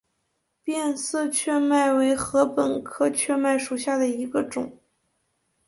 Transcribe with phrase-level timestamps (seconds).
[0.63, 4.75] 变色雀麦为禾本科雀麦属下的一个种。